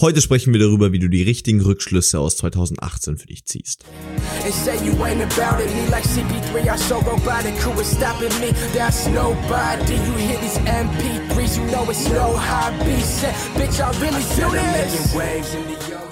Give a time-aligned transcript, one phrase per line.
[0.00, 3.84] Heute sprechen wir darüber, wie du die richtigen Rückschlüsse aus 2018 für dich ziehst.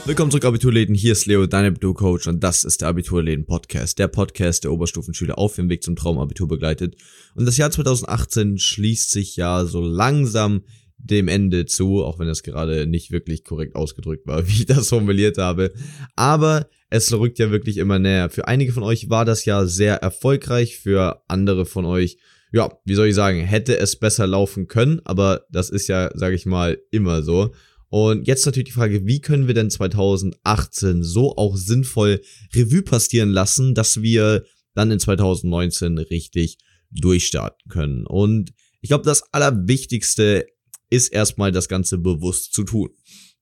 [0.04, 0.94] Willkommen zurück, Abiturläden.
[0.94, 3.98] Hier ist Leo, dein Abiturcoach, und das ist der Abiturläden-Podcast.
[3.98, 6.96] Der Podcast, der Oberstufenschüler auf dem Weg zum Traumabitur begleitet.
[7.34, 10.64] Und das Jahr 2018 schließt sich ja so langsam
[10.98, 14.88] dem Ende zu, auch wenn das gerade nicht wirklich korrekt ausgedrückt war, wie ich das
[14.88, 15.72] formuliert habe.
[16.16, 18.30] Aber es rückt ja wirklich immer näher.
[18.30, 22.18] Für einige von euch war das ja sehr erfolgreich, für andere von euch,
[22.52, 26.34] ja, wie soll ich sagen, hätte es besser laufen können, aber das ist ja, sage
[26.34, 27.52] ich mal, immer so.
[27.90, 32.20] Und jetzt natürlich die Frage, wie können wir denn 2018 so auch sinnvoll
[32.54, 34.44] Revue passieren lassen, dass wir
[34.74, 36.58] dann in 2019 richtig
[36.90, 38.06] durchstarten können.
[38.06, 40.46] Und ich glaube, das Allerwichtigste
[40.90, 42.90] ist erstmal das Ganze bewusst zu tun.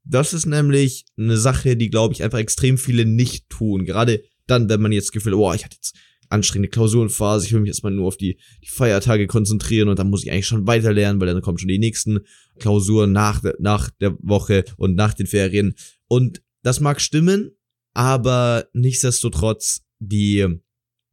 [0.04, 3.84] Das ist nämlich eine Sache, die, glaube ich, einfach extrem viele nicht tun.
[3.84, 5.96] Gerade dann, wenn man jetzt Gefühl, oh, ich hatte jetzt
[6.28, 10.24] anstrengende Klausurenphase, ich will mich erstmal nur auf die, die Feiertage konzentrieren und dann muss
[10.24, 12.20] ich eigentlich schon weiter lernen, weil dann kommen schon die nächsten
[12.58, 15.74] Klausuren nach, nach der Woche und nach den Ferien.
[16.08, 17.52] Und das mag stimmen,
[17.94, 20.46] aber nichtsdestotrotz die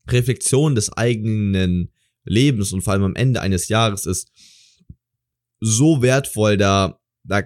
[0.07, 1.91] Reflexion des eigenen
[2.25, 4.29] Lebens und vor allem am Ende eines Jahres ist,
[5.63, 7.43] so wertvoll, da, da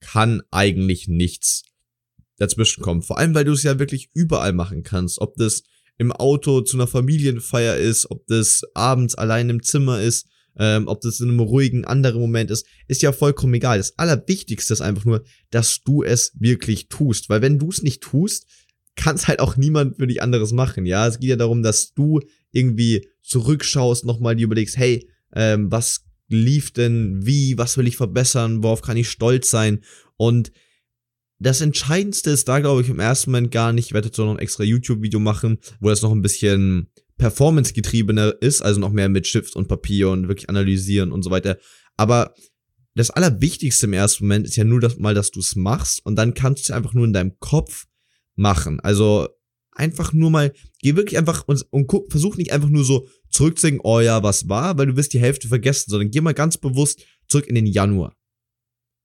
[0.00, 1.64] kann eigentlich nichts
[2.36, 3.02] dazwischen kommen.
[3.02, 5.20] Vor allem, weil du es ja wirklich überall machen kannst.
[5.20, 5.62] Ob das
[5.96, 10.26] im Auto zu einer Familienfeier ist, ob das abends allein im Zimmer ist,
[10.58, 13.78] ähm, ob das in einem ruhigen anderen Moment ist, ist ja vollkommen egal.
[13.78, 17.28] Das Allerwichtigste ist einfach nur, dass du es wirklich tust.
[17.28, 18.46] Weil wenn du es nicht tust,
[18.94, 20.84] kann es halt auch niemand für dich anderes machen.
[20.84, 22.20] Ja, es geht ja darum, dass du
[22.52, 28.62] irgendwie zurückschaust, nochmal dir überlegst, hey, ähm, was lief denn wie, was will ich verbessern,
[28.62, 29.80] worauf kann ich stolz sein
[30.16, 30.52] und
[31.38, 33.86] das Entscheidendste ist da, glaube ich, im ersten Moment gar nicht.
[33.86, 38.62] Ich werde jetzt noch ein extra YouTube-Video machen, wo das noch ein bisschen performance-getriebener ist,
[38.62, 41.58] also noch mehr mit Stift und Papier und wirklich analysieren und so weiter.
[41.96, 42.34] Aber
[42.94, 46.16] das Allerwichtigste im ersten Moment ist ja nur das mal, dass du es machst und
[46.16, 47.86] dann kannst du es einfach nur in deinem Kopf
[48.36, 48.80] machen.
[48.80, 49.28] Also
[49.74, 53.80] einfach nur mal, geh wirklich einfach und, und guck, versuch nicht einfach nur so zurückzudenken,
[53.84, 57.04] oh ja, was war, weil du wirst die Hälfte vergessen, sondern geh mal ganz bewusst
[57.28, 58.14] zurück in den Januar.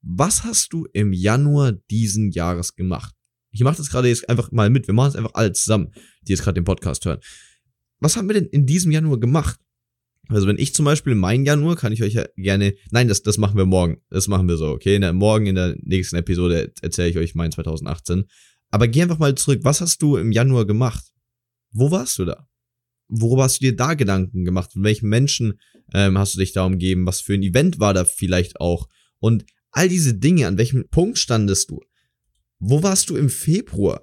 [0.02, 3.14] Was hast du im Januar diesen Jahres gemacht?
[3.52, 4.88] Ich mache das gerade jetzt einfach mal mit.
[4.88, 5.92] Wir machen es einfach alle zusammen,
[6.22, 7.20] die jetzt gerade den Podcast hören.
[8.00, 9.60] Was haben wir denn in diesem Januar gemacht?
[10.30, 13.40] Also wenn ich zum Beispiel mein Januar, kann ich euch ja gerne, nein, das, das
[13.40, 13.98] machen wir morgen.
[14.10, 15.00] Das machen wir so, okay?
[15.00, 18.26] Der, morgen in der nächsten Episode erzähle ich euch mein 2018.
[18.70, 19.62] Aber geh einfach mal zurück.
[19.64, 21.06] Was hast du im Januar gemacht?
[21.72, 22.48] Wo warst du da?
[23.08, 24.74] Worüber hast du dir da Gedanken gemacht?
[24.74, 25.60] Von welchen Menschen
[25.94, 27.06] ähm, hast du dich da umgeben?
[27.08, 28.88] Was für ein Event war da vielleicht auch?
[29.20, 31.82] Und all diese Dinge, an welchem Punkt standest du?
[32.60, 34.02] Wo warst du im Februar?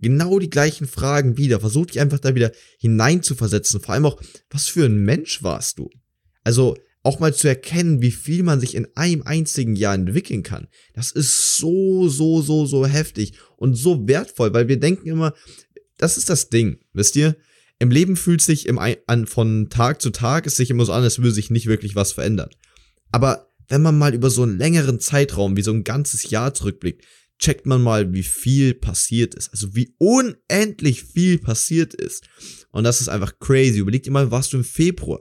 [0.00, 1.60] Genau die gleichen Fragen wieder.
[1.60, 3.80] Versuch dich einfach da wieder hineinzuversetzen.
[3.80, 4.20] Vor allem auch,
[4.50, 5.88] was für ein Mensch warst du?
[6.42, 10.68] Also, auch mal zu erkennen, wie viel man sich in einem einzigen Jahr entwickeln kann.
[10.94, 15.34] Das ist so, so, so, so heftig und so wertvoll, weil wir denken immer,
[15.98, 17.36] das ist das Ding, wisst ihr?
[17.78, 21.02] Im Leben fühlt sich im, an, von Tag zu Tag es sich immer so an,
[21.02, 22.48] als würde sich nicht wirklich was verändern.
[23.12, 27.04] Aber wenn man mal über so einen längeren Zeitraum, wie so ein ganzes Jahr zurückblickt,
[27.38, 29.50] checkt man mal, wie viel passiert ist.
[29.50, 32.28] Also wie unendlich viel passiert ist.
[32.70, 33.80] Und das ist einfach crazy.
[33.80, 35.20] Überleg dir mal, warst du im Februar?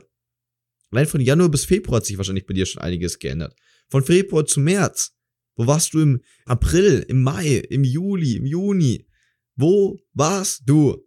[0.93, 3.55] Allein von Januar bis Februar hat sich wahrscheinlich bei dir schon einiges geändert.
[3.89, 5.15] Von Februar zu März.
[5.55, 9.07] Wo warst du im April, im Mai, im Juli, im Juni?
[9.55, 11.03] Wo warst du?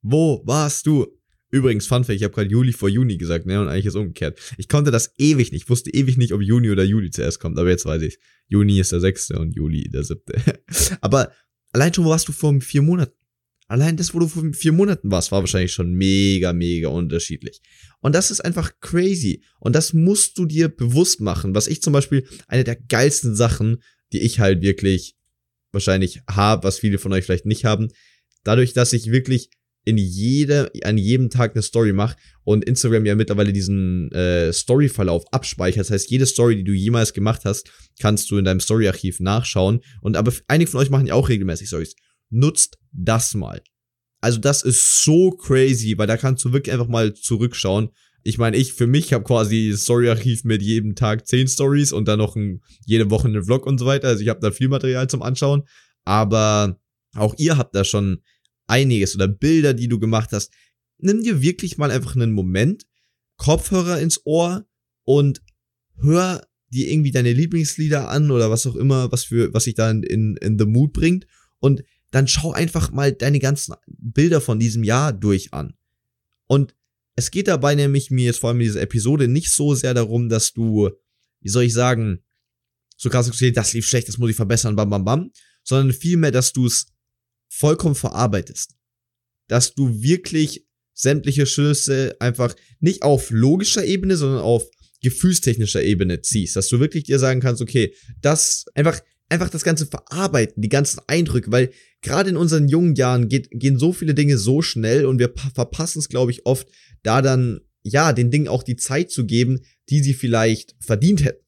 [0.00, 1.06] Wo warst du?
[1.50, 3.60] Übrigens, Fun Fact, ich habe gerade Juli vor Juni gesagt, ne?
[3.60, 4.38] Und eigentlich ist umgekehrt.
[4.56, 5.64] Ich konnte das ewig nicht.
[5.64, 8.18] Ich wusste ewig nicht, ob Juni oder Juli zuerst kommt, aber jetzt weiß ich.
[8.46, 10.40] Juni ist der sechste und Juli der siebte.
[11.02, 11.32] aber
[11.72, 13.17] allein schon, wo warst du vor vier Monaten?
[13.68, 17.60] Allein das, wo du vor vier Monaten warst, war wahrscheinlich schon mega, mega unterschiedlich.
[18.00, 19.44] Und das ist einfach crazy.
[19.60, 21.54] Und das musst du dir bewusst machen.
[21.54, 25.16] Was ich zum Beispiel, eine der geilsten Sachen, die ich halt wirklich
[25.70, 27.88] wahrscheinlich habe, was viele von euch vielleicht nicht haben,
[28.42, 29.50] dadurch, dass ich wirklich
[29.84, 35.24] in jede, an jedem Tag eine Story mache und Instagram ja mittlerweile diesen äh, Story-Verlauf
[35.30, 35.80] abspeichert.
[35.80, 37.70] Das heißt, jede Story, die du jemals gemacht hast,
[38.00, 39.80] kannst du in deinem Story-Archiv nachschauen.
[40.00, 41.94] Und aber einige von euch machen ja auch regelmäßig Stories
[42.30, 43.62] nutzt das mal.
[44.20, 47.90] Also das ist so crazy, weil da kannst du wirklich einfach mal zurückschauen.
[48.24, 52.18] Ich meine, ich für mich habe quasi Story-Archiv mit jedem Tag 10 Stories und dann
[52.18, 54.08] noch ein, jede Woche einen Vlog und so weiter.
[54.08, 55.62] Also ich habe da viel Material zum Anschauen.
[56.04, 56.80] Aber
[57.14, 58.22] auch ihr habt da schon
[58.66, 60.52] einiges oder Bilder, die du gemacht hast.
[60.98, 62.84] Nimm dir wirklich mal einfach einen Moment,
[63.36, 64.66] Kopfhörer ins Ohr
[65.04, 65.40] und
[66.00, 69.90] hör dir irgendwie deine Lieblingslieder an oder was auch immer, was für, was sich da
[69.90, 71.26] in, in, in the mood bringt
[71.60, 75.74] und dann schau einfach mal deine ganzen Bilder von diesem Jahr durch an.
[76.46, 76.74] Und
[77.16, 80.28] es geht dabei nämlich mir jetzt vor allem in dieser Episode nicht so sehr darum,
[80.28, 80.90] dass du,
[81.40, 82.24] wie soll ich sagen,
[82.96, 85.30] so krass, das lief schlecht, das muss ich verbessern, bam, bam, bam,
[85.62, 86.86] sondern vielmehr, dass du es
[87.48, 88.74] vollkommen verarbeitest.
[89.48, 94.68] Dass du wirklich sämtliche Schlüsse einfach nicht auf logischer Ebene, sondern auf
[95.00, 99.86] gefühlstechnischer Ebene ziehst, dass du wirklich dir sagen kannst, okay, das einfach einfach das ganze
[99.86, 101.70] verarbeiten, die ganzen Eindrücke, weil
[102.02, 105.98] gerade in unseren jungen Jahren geht, gehen so viele Dinge so schnell und wir verpassen
[105.98, 106.68] es, glaube ich, oft,
[107.02, 111.44] da dann ja den Dingen auch die Zeit zu geben, die sie vielleicht verdient hätten.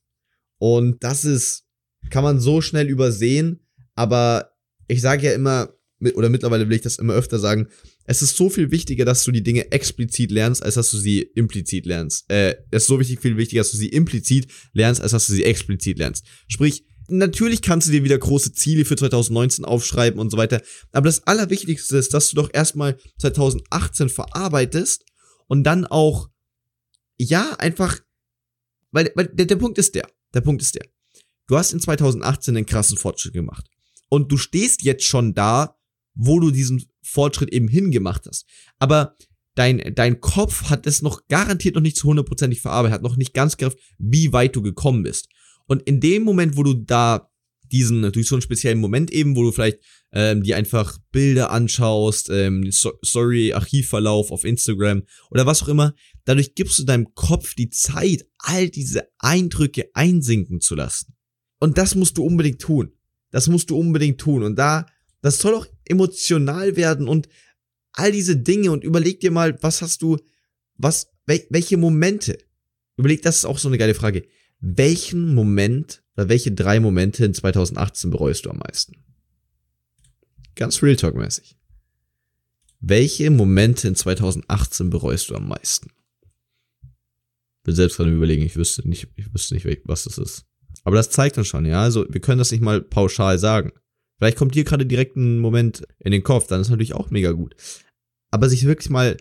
[0.58, 1.64] Und das ist
[2.08, 3.60] kann man so schnell übersehen,
[3.94, 4.52] aber
[4.88, 5.74] ich sage ja immer
[6.14, 7.68] oder mittlerweile will ich das immer öfter sagen,
[8.06, 11.20] es ist so viel wichtiger, dass du die Dinge explizit lernst, als dass du sie
[11.20, 12.24] implizit lernst.
[12.30, 15.34] Äh, es ist so wichtig, viel wichtiger, dass du sie implizit lernst, als dass du
[15.34, 16.24] sie explizit lernst.
[16.48, 20.62] Sprich, natürlich kannst du dir wieder große Ziele für 2019 aufschreiben und so weiter.
[20.92, 25.04] Aber das Allerwichtigste ist, dass du doch erstmal 2018 verarbeitest
[25.46, 26.30] und dann auch,
[27.16, 28.00] ja, einfach,
[28.92, 30.86] weil, weil der, der Punkt ist der, der Punkt ist der.
[31.46, 33.66] Du hast in 2018 einen krassen Fortschritt gemacht.
[34.08, 35.76] Und du stehst jetzt schon da,
[36.14, 38.46] wo du diesen Fortschritt eben hingemacht hast.
[38.78, 39.16] Aber
[39.54, 43.34] dein, dein Kopf hat es noch garantiert noch nicht zu hundertprozentig verarbeitet, hat noch nicht
[43.34, 45.28] ganz gerafft, wie weit du gekommen bist.
[45.70, 47.30] Und in dem Moment, wo du da
[47.70, 49.78] diesen, durch so einen speziellen Moment eben, wo du vielleicht
[50.12, 55.94] ähm, dir einfach Bilder anschaust, ähm, Story, Archivverlauf auf Instagram oder was auch immer,
[56.24, 61.14] dadurch gibst du deinem Kopf die Zeit, all diese Eindrücke einsinken zu lassen.
[61.60, 62.92] Und das musst du unbedingt tun.
[63.30, 64.42] Das musst du unbedingt tun.
[64.42, 64.86] Und da
[65.22, 67.28] das soll auch emotional werden und
[67.92, 70.16] all diese Dinge und überleg dir mal, was hast du,
[70.74, 72.38] was, welche Momente?
[72.96, 74.26] Überleg, das ist auch so eine geile Frage.
[74.60, 79.02] Welchen Moment oder welche drei Momente in 2018 bereust du am meisten?
[80.54, 81.56] Ganz Real Talk mäßig.
[82.80, 85.90] Welche Momente in 2018 bereust du am meisten?
[87.62, 90.44] Bin selbst gerade überlegen, ich wüsste nicht, ich wüsste nicht, was das ist.
[90.84, 91.82] Aber das zeigt uns schon, ja.
[91.82, 93.72] Also, wir können das nicht mal pauschal sagen.
[94.18, 97.32] Vielleicht kommt dir gerade direkt ein Moment in den Kopf, dann ist natürlich auch mega
[97.32, 97.54] gut.
[98.30, 99.16] Aber sich wirklich mal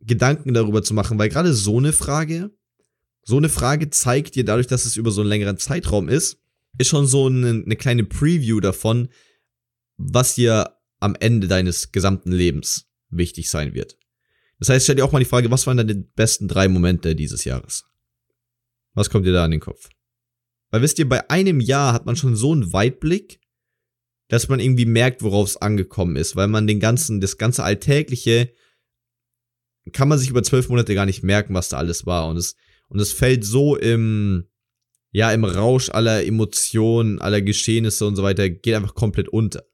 [0.00, 2.50] Gedanken darüber zu machen, weil gerade so eine Frage,
[3.22, 6.38] so eine Frage zeigt dir dadurch, dass es über so einen längeren Zeitraum ist,
[6.78, 9.08] ist schon so eine, eine kleine Preview davon,
[9.96, 13.98] was dir am Ende deines gesamten Lebens wichtig sein wird.
[14.58, 17.44] Das heißt, stell dir auch mal die Frage, was waren deine besten drei Momente dieses
[17.44, 17.84] Jahres?
[18.94, 19.88] Was kommt dir da an den Kopf?
[20.70, 23.40] Weil wisst ihr, bei einem Jahr hat man schon so einen Weitblick,
[24.28, 28.52] dass man irgendwie merkt, worauf es angekommen ist, weil man den ganzen, das ganze Alltägliche
[29.92, 32.28] kann man sich über zwölf Monate gar nicht merken, was da alles war.
[32.28, 32.54] Und es,
[32.92, 34.48] und es fällt so im,
[35.12, 39.64] ja, im Rausch aller Emotionen, aller Geschehnisse und so weiter, geht einfach komplett unter.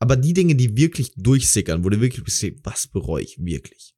[0.00, 3.94] Aber die Dinge, die wirklich durchsickern, wo du wirklich bist, was bereue ich wirklich?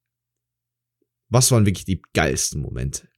[1.31, 3.09] Was waren wirklich die geilsten Momente?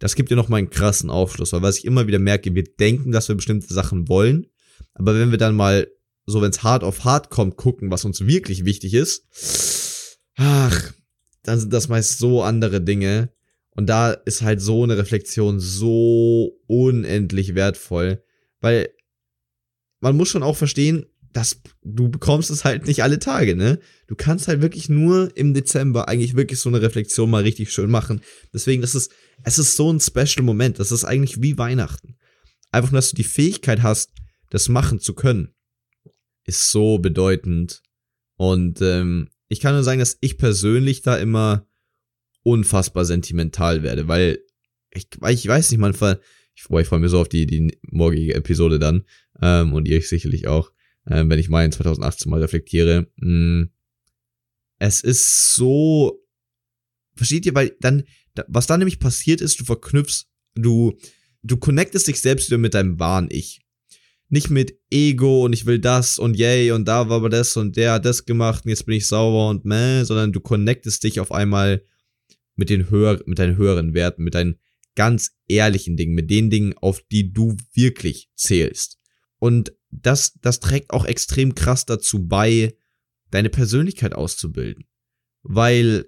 [0.00, 3.12] Das gibt dir nochmal einen krassen Aufschluss, weil was ich immer wieder merke, wir denken,
[3.12, 4.48] dass wir bestimmte Sachen wollen,
[4.94, 5.86] aber wenn wir dann mal
[6.26, 10.92] so wenn es hart auf hart kommt, gucken, was uns wirklich wichtig ist, ach,
[11.42, 13.32] dann sind das meist so andere Dinge.
[13.74, 18.22] Und da ist halt so eine Reflexion so unendlich wertvoll,
[18.60, 18.90] weil
[20.00, 23.78] man muss schon auch verstehen, dass du bekommst es halt nicht alle Tage, ne?
[24.06, 27.90] Du kannst halt wirklich nur im Dezember eigentlich wirklich so eine Reflexion mal richtig schön
[27.90, 28.20] machen.
[28.52, 29.10] Deswegen, das ist,
[29.42, 30.78] es ist so ein special Moment.
[30.78, 32.16] Das ist eigentlich wie Weihnachten.
[32.70, 34.12] Einfach nur, dass du die Fähigkeit hast,
[34.50, 35.54] das machen zu können
[36.44, 37.82] ist so bedeutend.
[38.36, 41.66] Und ähm, ich kann nur sagen, dass ich persönlich da immer
[42.42, 44.38] unfassbar sentimental werde, weil
[44.90, 46.20] ich, ich weiß nicht, manchmal,
[46.54, 49.04] ich, ich freue mich so auf die, die morgige Episode dann
[49.40, 50.72] ähm, und ihr sicherlich auch,
[51.08, 53.08] ähm, wenn ich in 2018 mal reflektiere.
[53.16, 53.70] Mh, mm,
[54.78, 56.24] es ist so,
[57.14, 58.02] versteht ihr, weil dann,
[58.48, 60.98] was dann nämlich passiert ist, du verknüpfst, du,
[61.42, 63.60] du connectest dich selbst wieder mit deinem wahren Ich
[64.32, 67.76] nicht mit Ego und ich will das und yay und da war aber das und
[67.76, 71.20] der hat das gemacht und jetzt bin ich sauber und meh, sondern du connectest dich
[71.20, 71.84] auf einmal
[72.54, 74.58] mit den höher, mit deinen höheren Werten, mit deinen
[74.94, 78.98] ganz ehrlichen Dingen, mit den Dingen, auf die du wirklich zählst.
[79.38, 82.74] Und das, das trägt auch extrem krass dazu bei,
[83.30, 84.84] deine Persönlichkeit auszubilden.
[85.42, 86.06] Weil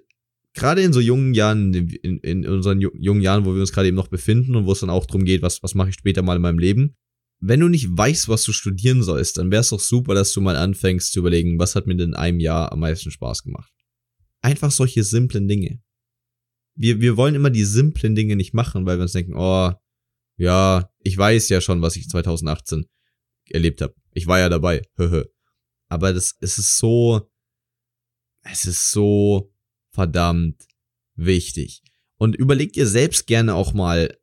[0.53, 3.97] gerade in so jungen Jahren, in, in unseren jungen Jahren, wo wir uns gerade eben
[3.97, 6.37] noch befinden und wo es dann auch darum geht, was, was mache ich später mal
[6.37, 6.95] in meinem Leben,
[7.39, 10.41] wenn du nicht weißt, was du studieren sollst, dann wäre es doch super, dass du
[10.41, 13.71] mal anfängst zu überlegen, was hat mir denn in einem Jahr am meisten Spaß gemacht.
[14.41, 15.81] Einfach solche simplen Dinge.
[16.75, 19.71] Wir, wir wollen immer die simplen Dinge nicht machen, weil wir uns denken, oh,
[20.37, 22.85] ja, ich weiß ja schon, was ich 2018
[23.49, 23.95] erlebt habe.
[24.13, 24.81] Ich war ja dabei.
[25.87, 27.29] Aber das es ist so,
[28.43, 29.53] es ist so
[29.91, 30.67] verdammt
[31.15, 31.81] wichtig.
[32.17, 34.17] Und überleg dir selbst gerne auch mal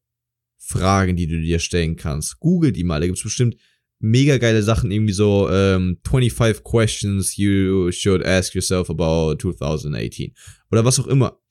[0.58, 2.38] Fragen, die du dir stellen kannst.
[2.40, 3.00] Google die mal.
[3.00, 3.56] Da gibt's bestimmt
[3.98, 10.34] mega geile Sachen, irgendwie so ähm, 25 questions you should ask yourself about 2018.
[10.70, 11.41] Oder was auch immer.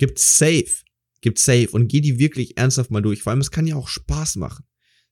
[0.00, 0.82] Gibt's safe.
[1.20, 1.68] Gibt's safe.
[1.72, 3.22] Und geh die wirklich ernsthaft mal durch.
[3.22, 4.64] Vor allem, es kann ja auch Spaß machen.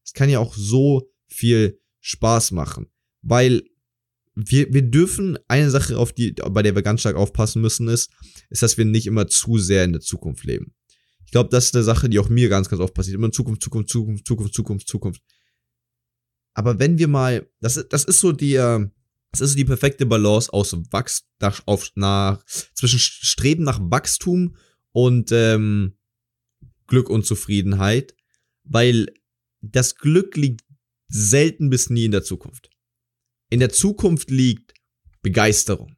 [0.03, 2.87] Es kann ja auch so viel Spaß machen.
[3.21, 3.65] Weil
[4.35, 8.11] wir, wir dürfen eine Sache, auf die, bei der wir ganz stark aufpassen müssen, ist,
[8.49, 10.75] ist, dass wir nicht immer zu sehr in der Zukunft leben.
[11.27, 13.17] Ich glaube, das ist eine Sache, die auch mir ganz, ganz oft passiert.
[13.17, 15.23] Immer Zukunft, Zukunft, Zukunft, Zukunft, Zukunft, Zukunft.
[16.55, 20.51] Aber wenn wir mal, das, das ist so die, das ist so die perfekte Balance
[20.51, 21.27] aus Wachs,
[21.67, 24.57] auf, nach, zwischen Streben nach Wachstum
[24.99, 25.97] und ähm,
[26.89, 28.17] Glück und Zufriedenheit,
[28.65, 29.07] weil
[29.61, 30.63] das Glück liegt
[31.07, 32.69] selten bis nie in der Zukunft.
[33.49, 34.75] In der Zukunft liegt
[35.23, 35.95] Begeisterung,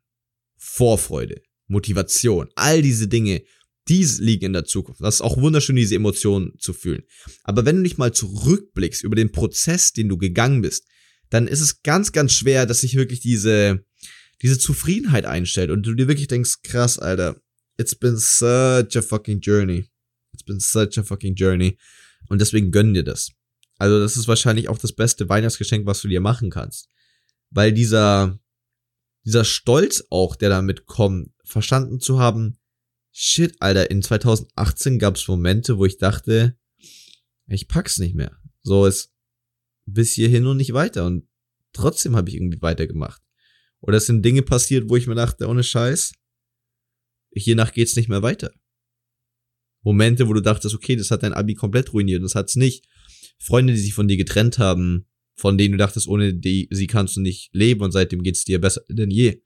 [0.59, 3.43] Vorfreude, Motivation, all diese Dinge,
[3.89, 5.01] die liegen in der Zukunft.
[5.01, 7.03] Das ist auch wunderschön, diese Emotionen zu fühlen.
[7.43, 10.87] Aber wenn du nicht mal zurückblickst über den Prozess, den du gegangen bist,
[11.31, 13.83] dann ist es ganz, ganz schwer, dass sich wirklich diese,
[14.43, 17.41] diese Zufriedenheit einstellt und du dir wirklich denkst, krass, Alter,
[17.81, 19.87] it's been such a fucking journey.
[20.33, 21.79] It's been such a fucking journey.
[22.29, 23.31] Und deswegen gönn dir das.
[23.79, 26.91] Also das ist wahrscheinlich auch das beste Weihnachtsgeschenk, was du dir machen kannst
[27.51, 28.39] weil dieser,
[29.25, 32.59] dieser Stolz auch, der damit kommt, verstanden zu haben,
[33.13, 36.57] shit, Alter, in 2018 gab es Momente, wo ich dachte,
[37.49, 38.37] ich pack's nicht mehr.
[38.63, 39.13] So ist
[39.85, 41.05] bis hierhin und nicht weiter.
[41.05, 41.27] Und
[41.73, 43.21] trotzdem habe ich irgendwie weitergemacht.
[43.81, 46.13] Oder es sind Dinge passiert, wo ich mir dachte, ohne Scheiß,
[47.35, 48.53] hiernach geht's nicht mehr weiter.
[49.83, 52.87] Momente, wo du dachtest, okay, das hat dein Abi komplett ruiniert, das hat's nicht.
[53.39, 57.17] Freunde, die sich von dir getrennt haben, von denen du dachtest, ohne die, sie kannst
[57.17, 59.43] du nicht leben und seitdem geht's dir besser denn je.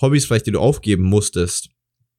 [0.00, 1.70] Hobbys vielleicht, die du aufgeben musstest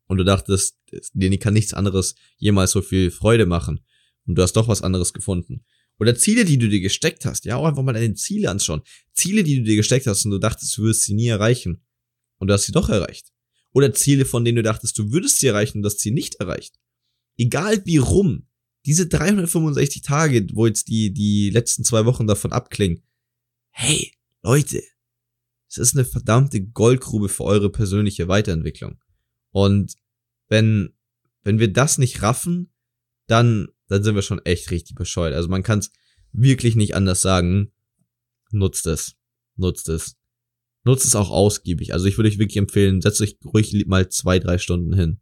[0.08, 0.78] und du dachtest,
[1.14, 3.80] dir kann nichts anderes jemals so viel Freude machen
[4.28, 5.66] und du hast doch was anderes gefunden.
[5.98, 8.82] Oder Ziele, die du dir gesteckt hast, ja, auch einfach mal deine Ziele anschauen.
[9.14, 11.86] Ziele, die du dir gesteckt hast und du dachtest, du wirst sie nie erreichen
[12.38, 13.32] und du hast sie doch erreicht.
[13.76, 16.80] Oder Ziele, von denen du dachtest, du würdest sie erreichen und das Ziel nicht erreicht.
[17.38, 18.48] Egal wie rum,
[18.86, 23.04] diese 365 Tage, wo jetzt die, die letzten zwei Wochen davon abklingen,
[23.72, 24.14] hey,
[24.44, 24.82] Leute,
[25.68, 29.04] es ist eine verdammte Goldgrube für eure persönliche Weiterentwicklung.
[29.52, 29.96] Und
[30.48, 30.94] wenn,
[31.44, 32.72] wenn wir das nicht raffen,
[33.28, 35.34] dann, dann sind wir schon echt richtig bescheuert.
[35.34, 35.92] Also man kann es
[36.32, 37.74] wirklich nicht anders sagen.
[38.52, 39.18] Nutzt es.
[39.58, 40.16] Nutzt es.
[40.86, 41.94] Nutzt es auch ausgiebig.
[41.94, 45.20] Also ich würde euch wirklich empfehlen, setzt euch ruhig mal zwei, drei Stunden hin.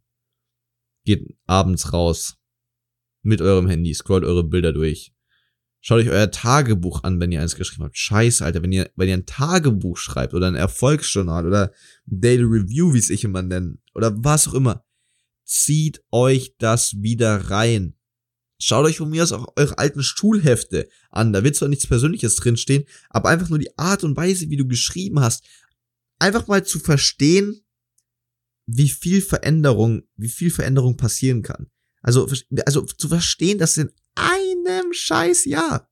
[1.04, 2.36] Geht abends raus.
[3.22, 5.14] Mit eurem Handy, scrollt eure Bilder durch.
[5.80, 7.96] Schaut euch euer Tagebuch an, wenn ihr eins geschrieben habt.
[7.96, 11.72] Scheiße, Alter, wenn ihr, wenn ihr ein Tagebuch schreibt oder ein Erfolgsjournal oder
[12.04, 14.84] Daily Review, wie es ich immer nenne, oder was auch immer.
[15.44, 17.96] Zieht euch das wieder rein.
[18.58, 21.32] Schaut euch von mir aus auch eure alten Schulhefte an.
[21.32, 24.66] Da wird zwar nichts Persönliches drinstehen, aber einfach nur die Art und Weise, wie du
[24.66, 25.44] geschrieben hast.
[26.18, 27.64] Einfach mal zu verstehen,
[28.66, 31.66] wie viel Veränderung, wie viel Veränderung passieren kann.
[32.02, 32.30] Also,
[32.66, 35.90] also zu verstehen, dass in einem scheiß Jahr.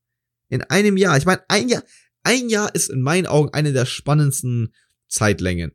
[0.49, 1.17] In einem Jahr.
[1.17, 1.83] Ich meine, ein Jahr,
[2.23, 4.75] ein Jahr ist in meinen Augen eine der spannendsten
[5.09, 5.73] Zeitlängen.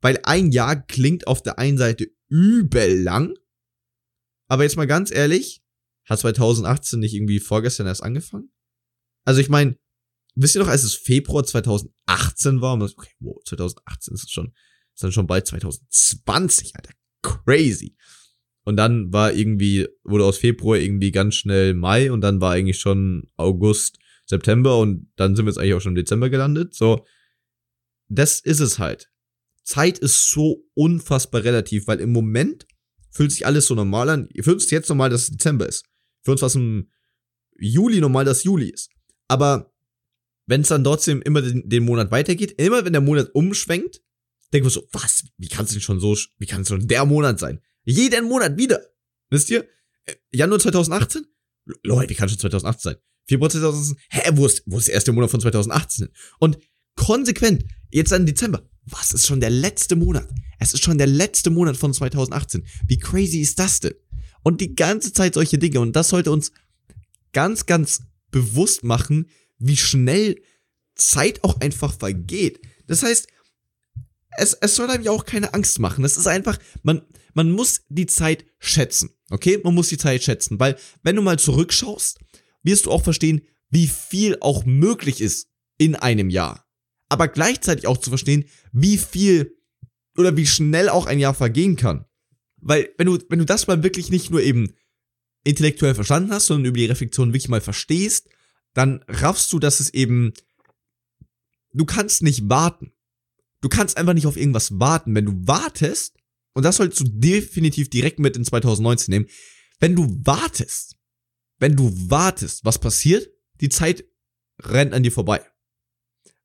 [0.00, 3.34] Weil ein Jahr klingt auf der einen Seite übel lang.
[4.48, 5.62] Aber jetzt mal ganz ehrlich,
[6.06, 8.50] hat 2018 nicht irgendwie vorgestern erst angefangen?
[9.24, 9.76] Also ich meine,
[10.34, 14.30] wisst ihr noch, als es Februar 2018 war, und das, okay, wow, 2018 ist es
[14.30, 14.52] schon,
[14.94, 16.92] ist dann schon bald 2020, Alter.
[17.22, 17.96] Crazy.
[18.64, 22.78] Und dann war irgendwie, wurde aus Februar irgendwie ganz schnell Mai und dann war eigentlich
[22.78, 26.74] schon August, September und dann sind wir jetzt eigentlich auch schon im Dezember gelandet.
[26.74, 27.06] So,
[28.08, 29.10] das ist es halt.
[29.62, 32.66] Zeit ist so unfassbar relativ, weil im Moment
[33.10, 34.28] fühlt sich alles so normal an.
[34.40, 35.84] Für uns ist jetzt normal, dass es Dezember ist.
[36.26, 36.90] Für uns war es im
[37.56, 38.90] Juli normal, dass Juli ist.
[39.28, 39.72] Aber
[40.46, 44.02] wenn es dann trotzdem immer den, den, Monat weitergeht, immer wenn der Monat umschwenkt,
[44.52, 45.24] denken wir so, was?
[45.38, 47.60] Wie kann es denn schon so, wie kann es schon der Monat sein?
[47.84, 48.80] Jeden Monat wieder.
[49.30, 49.68] Wisst ihr?
[50.04, 51.26] Äh, Januar 2018?
[51.84, 52.96] Leute, wie kann schon 2018 sein?
[53.28, 53.96] Februar 2018?
[54.10, 56.08] Hä, wo ist, wo ist der erste Monat von 2018?
[56.40, 56.58] Und
[56.96, 58.68] konsequent, jetzt dann Dezember.
[58.86, 60.28] Was ist schon der letzte Monat?
[60.58, 62.66] Es ist schon der letzte Monat von 2018.
[62.88, 63.94] Wie crazy ist das denn?
[64.46, 65.80] Und die ganze Zeit solche Dinge.
[65.80, 66.52] Und das sollte uns
[67.32, 70.40] ganz, ganz bewusst machen, wie schnell
[70.94, 72.60] Zeit auch einfach vergeht.
[72.86, 73.26] Das heißt,
[74.38, 76.04] es, es soll einem ja auch keine Angst machen.
[76.04, 77.02] Es ist einfach, man,
[77.34, 79.10] man muss die Zeit schätzen.
[79.30, 79.58] Okay?
[79.64, 82.20] Man muss die Zeit schätzen, weil wenn du mal zurückschaust,
[82.62, 86.68] wirst du auch verstehen, wie viel auch möglich ist in einem Jahr.
[87.08, 89.56] Aber gleichzeitig auch zu verstehen, wie viel
[90.16, 92.05] oder wie schnell auch ein Jahr vergehen kann.
[92.66, 94.74] Weil, wenn du, wenn du das mal wirklich nicht nur eben
[95.44, 98.28] intellektuell verstanden hast, sondern über die Reflexion wirklich mal verstehst,
[98.74, 100.32] dann raffst du, dass es eben,
[101.72, 102.92] du kannst nicht warten.
[103.60, 105.14] Du kannst einfach nicht auf irgendwas warten.
[105.14, 106.16] Wenn du wartest,
[106.54, 109.26] und das solltest du definitiv direkt mit in 2019 nehmen,
[109.78, 110.96] wenn du wartest,
[111.58, 113.30] wenn du wartest, was passiert?
[113.60, 114.04] Die Zeit
[114.60, 115.40] rennt an dir vorbei.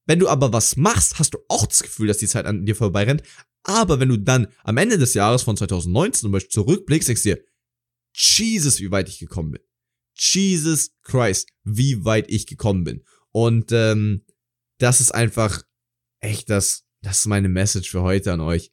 [0.06, 2.76] Wenn du aber was machst, hast du auch das Gefühl, dass die Zeit an dir
[2.76, 3.24] vorbei rennt.
[3.64, 7.36] Aber wenn du dann am Ende des Jahres von 2019 zum Beispiel zurückblickst, denkst du
[7.36, 7.44] dir,
[8.14, 9.62] Jesus, wie weit ich gekommen bin.
[10.16, 13.04] Jesus Christ, wie weit ich gekommen bin.
[13.32, 14.26] Und ähm,
[14.78, 15.64] das ist einfach
[16.20, 18.72] echt das, das ist meine Message für heute an euch.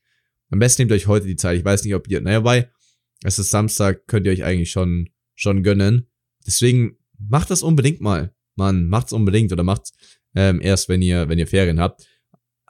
[0.50, 1.58] Am besten nehmt euch heute die Zeit.
[1.58, 2.70] Ich weiß nicht, ob ihr, naja, bei,
[3.22, 6.08] es ist Samstag, könnt ihr euch eigentlich schon, schon gönnen.
[6.46, 8.34] Deswegen macht das unbedingt mal.
[8.54, 9.92] Mann, macht's unbedingt oder macht's
[10.34, 12.07] ähm, erst, wenn ihr, wenn ihr Ferien habt.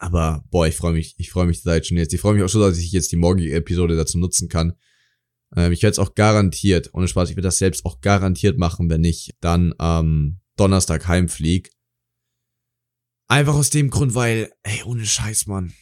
[0.00, 2.14] Aber boah, ich freue mich, ich freue mich seit schon jetzt.
[2.14, 4.74] Ich freue mich auch schon, dass ich jetzt die morgige Episode dazu nutzen kann.
[5.56, 8.88] Ähm, ich werde es auch garantiert, ohne Spaß, ich werde das selbst auch garantiert machen,
[8.90, 11.72] wenn ich dann am Donnerstag heimflieg.
[13.26, 15.74] Einfach aus dem Grund, weil, ey, ohne Scheiß, Mann.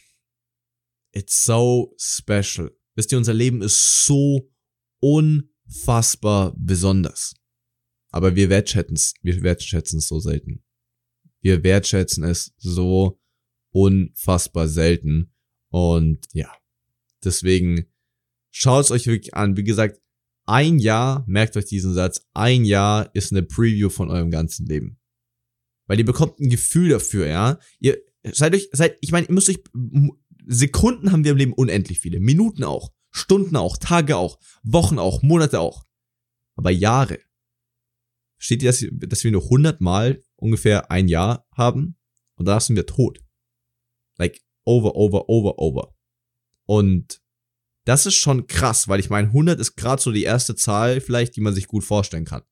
[1.13, 2.75] It's so special.
[2.95, 4.51] Wisst ihr, unser Leben ist so
[4.99, 7.35] unfassbar besonders.
[8.11, 10.63] Aber wir wertschätzen es, wir wertschätzen es so selten.
[11.41, 13.19] Wir wertschätzen es so
[13.77, 15.31] unfassbar selten.
[15.69, 16.51] Und ja,
[17.23, 17.85] deswegen
[18.49, 19.55] schaut es euch wirklich an.
[19.55, 20.01] Wie gesagt,
[20.45, 24.99] ein Jahr, merkt euch diesen Satz, ein Jahr ist eine Preview von eurem ganzen Leben.
[25.85, 27.59] Weil ihr bekommt ein Gefühl dafür, ja.
[27.79, 29.59] Ihr seid euch, seid, ich meine, ihr müsst euch,
[30.47, 35.21] Sekunden haben wir im Leben unendlich viele, Minuten auch, Stunden auch, Tage auch, Wochen auch,
[35.21, 35.85] Monate auch.
[36.55, 37.19] Aber Jahre.
[38.39, 41.95] Steht ihr, dass, dass wir nur 100 Mal ungefähr ein Jahr haben
[42.35, 43.26] und danach sind wir tot.
[44.17, 45.95] Like over, over, over, over.
[46.67, 47.21] Und
[47.85, 51.35] das ist schon krass, weil ich meine, 100 ist gerade so die erste Zahl vielleicht,
[51.35, 52.43] die man sich gut vorstellen kann.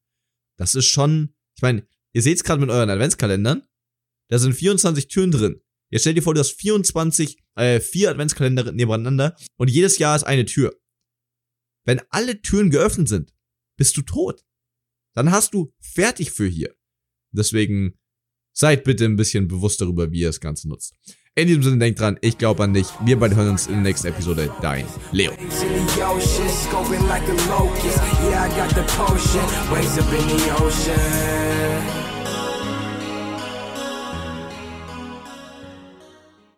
[0.57, 3.67] Das ist schon, ich meine, ihr seht es gerade mit euren Adventskalendern,
[4.29, 5.61] da sind 24 Türen drin.
[5.91, 10.23] Jetzt stellt dir vor, du hast 24, äh, vier Adventskalender nebeneinander und jedes Jahr ist
[10.23, 10.79] eine Tür.
[11.85, 13.33] Wenn alle Türen geöffnet sind,
[13.77, 14.43] bist du tot.
[15.15, 16.75] Dann hast du fertig für hier.
[17.31, 17.99] Deswegen
[18.53, 20.95] seid bitte ein bisschen bewusst darüber, wie ihr das Ganze nutzt.
[21.37, 22.87] In diesem Sinne, denkt dran, ich glaube an dich.
[23.03, 24.49] Wir beide hören uns in der nächsten Episode.
[24.61, 25.33] Dein Leo.